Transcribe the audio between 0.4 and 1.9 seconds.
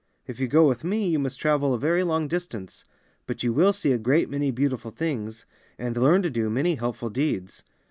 go with me you must travel a